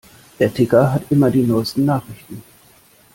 [0.39, 2.41] Der Ticker hat immer die neusten Nachrichten.